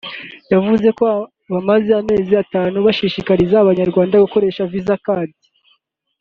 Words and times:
yavuze 0.53 0.87
ko 0.99 1.05
bamaze 1.51 1.91
amezi 2.01 2.33
atatu 2.43 2.77
bashishikariza 2.87 3.55
Abanyarwanda 3.59 4.23
gukoresha 4.23 4.69
Visa 4.71 4.95
Card 5.05 5.33